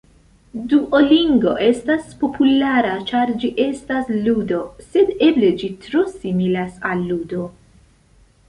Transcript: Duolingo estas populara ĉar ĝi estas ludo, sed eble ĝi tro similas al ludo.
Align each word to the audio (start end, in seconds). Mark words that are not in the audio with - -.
Duolingo 0.69 1.51
estas 1.65 2.07
populara 2.23 2.95
ĉar 3.11 3.33
ĝi 3.43 3.51
estas 3.67 4.09
ludo, 4.25 4.63
sed 4.87 5.15
eble 5.29 5.55
ĝi 5.63 5.73
tro 5.85 6.05
similas 6.17 6.85
al 6.93 7.09
ludo. 7.13 7.47